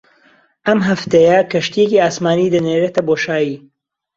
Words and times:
ئەم 0.67 0.79
هەفتەیە 0.89 1.37
کەشتییەکی 1.51 2.01
ئاسمانی 2.03 2.51
دەنێرێتە 2.53 3.01
بۆشایی 3.07 3.55